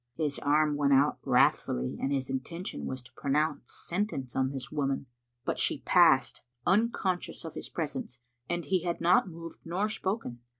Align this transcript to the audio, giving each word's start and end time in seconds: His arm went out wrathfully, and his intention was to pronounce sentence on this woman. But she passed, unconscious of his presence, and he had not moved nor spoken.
His 0.15 0.39
arm 0.39 0.77
went 0.77 0.93
out 0.93 1.19
wrathfully, 1.23 1.99
and 2.01 2.11
his 2.11 2.27
intention 2.27 2.87
was 2.87 3.03
to 3.03 3.13
pronounce 3.13 3.71
sentence 3.85 4.35
on 4.35 4.49
this 4.49 4.71
woman. 4.71 5.05
But 5.45 5.59
she 5.59 5.81
passed, 5.81 6.43
unconscious 6.65 7.45
of 7.45 7.53
his 7.53 7.69
presence, 7.69 8.17
and 8.49 8.65
he 8.65 8.81
had 8.81 8.99
not 8.99 9.29
moved 9.29 9.59
nor 9.63 9.89
spoken. 9.89 10.39